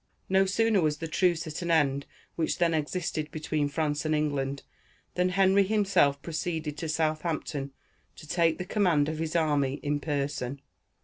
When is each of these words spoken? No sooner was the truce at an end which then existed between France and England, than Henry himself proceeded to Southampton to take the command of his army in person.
No 0.29 0.47
sooner 0.47 0.81
was 0.81 0.97
the 0.97 1.07
truce 1.07 1.45
at 1.45 1.61
an 1.61 1.69
end 1.69 2.07
which 2.35 2.57
then 2.57 2.73
existed 2.73 3.29
between 3.29 3.69
France 3.69 4.03
and 4.03 4.15
England, 4.15 4.63
than 5.13 5.29
Henry 5.29 5.61
himself 5.61 6.19
proceeded 6.23 6.75
to 6.79 6.89
Southampton 6.89 7.71
to 8.15 8.27
take 8.27 8.57
the 8.57 8.65
command 8.65 9.07
of 9.09 9.19
his 9.19 9.35
army 9.35 9.75
in 9.83 9.99
person. 9.99 10.59